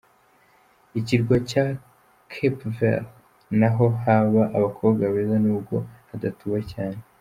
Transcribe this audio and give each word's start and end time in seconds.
Ikirwa 0.99 1.35
cya 1.49 1.65
cape 2.31 2.63
Vert 2.75 3.07
naho 3.59 3.85
haba 4.01 4.43
abakobwa 4.57 5.03
beza 5.13 5.37
n’ubwo 5.45 5.75
hadatuwe 6.09 6.59
cyane. 6.73 6.99